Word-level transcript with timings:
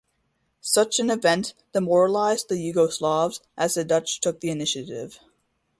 Such 0.61 0.97
an 0.99 1.11
event 1.11 1.53
demoralized 1.73 2.49
the 2.49 2.55
Yugoslavs, 2.57 3.39
as 3.55 3.75
the 3.75 3.83
Dutch 3.85 4.19
took 4.19 4.39
the 4.39 4.49
initiative. 4.49 5.19